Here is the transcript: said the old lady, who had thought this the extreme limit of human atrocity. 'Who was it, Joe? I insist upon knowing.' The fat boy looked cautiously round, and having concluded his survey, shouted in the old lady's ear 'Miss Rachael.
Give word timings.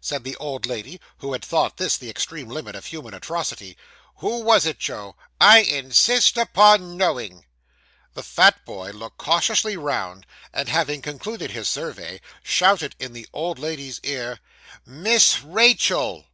said 0.00 0.24
the 0.24 0.34
old 0.38 0.66
lady, 0.66 1.00
who 1.18 1.32
had 1.32 1.44
thought 1.44 1.76
this 1.76 1.96
the 1.96 2.10
extreme 2.10 2.48
limit 2.48 2.74
of 2.74 2.86
human 2.86 3.14
atrocity. 3.14 3.76
'Who 4.16 4.40
was 4.40 4.66
it, 4.66 4.80
Joe? 4.80 5.14
I 5.40 5.60
insist 5.60 6.36
upon 6.36 6.96
knowing.' 6.96 7.44
The 8.14 8.24
fat 8.24 8.64
boy 8.64 8.90
looked 8.90 9.18
cautiously 9.18 9.76
round, 9.76 10.26
and 10.52 10.68
having 10.68 11.02
concluded 11.02 11.52
his 11.52 11.68
survey, 11.68 12.20
shouted 12.42 12.96
in 12.98 13.12
the 13.12 13.28
old 13.32 13.60
lady's 13.60 14.00
ear 14.02 14.40
'Miss 14.84 15.40
Rachael. 15.42 16.24